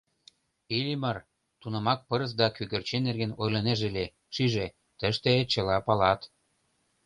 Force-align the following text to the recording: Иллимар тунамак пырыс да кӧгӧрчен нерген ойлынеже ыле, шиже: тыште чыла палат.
Иллимар 0.77 1.17
тунамак 1.59 1.99
пырыс 2.07 2.31
да 2.39 2.47
кӧгӧрчен 2.55 3.01
нерген 3.07 3.31
ойлынеже 3.41 3.83
ыле, 3.89 4.05
шиже: 4.35 4.67
тыште 4.99 5.33
чыла 5.51 5.77
палат. 5.87 6.21